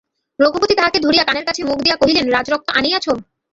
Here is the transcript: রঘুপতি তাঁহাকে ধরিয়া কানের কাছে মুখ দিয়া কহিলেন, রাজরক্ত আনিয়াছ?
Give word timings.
রঘুপতি 0.39 0.73
তাঁহাকে 0.75 0.99
ধরিয়া 0.99 1.27
কানের 1.27 1.45
কাছে 1.45 1.61
মুখ 1.63 1.79
দিয়া 1.81 1.99
কহিলেন, 2.01 2.25
রাজরক্ত 2.29 2.67
আনিয়াছ? 2.79 3.05